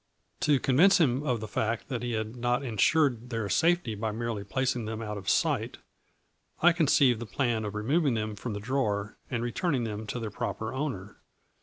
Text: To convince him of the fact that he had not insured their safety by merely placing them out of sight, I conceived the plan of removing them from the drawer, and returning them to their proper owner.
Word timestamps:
To 0.39 0.59
convince 0.59 0.99
him 0.99 1.21
of 1.21 1.41
the 1.41 1.47
fact 1.47 1.87
that 1.89 2.01
he 2.01 2.13
had 2.13 2.35
not 2.35 2.63
insured 2.65 3.29
their 3.29 3.47
safety 3.49 3.93
by 3.93 4.11
merely 4.11 4.43
placing 4.43 4.85
them 4.85 4.99
out 4.99 5.15
of 5.15 5.29
sight, 5.29 5.77
I 6.59 6.71
conceived 6.71 7.19
the 7.19 7.27
plan 7.27 7.63
of 7.65 7.75
removing 7.75 8.15
them 8.15 8.35
from 8.35 8.53
the 8.53 8.59
drawer, 8.59 9.15
and 9.29 9.43
returning 9.43 9.83
them 9.83 10.07
to 10.07 10.19
their 10.19 10.31
proper 10.31 10.73
owner. 10.73 11.17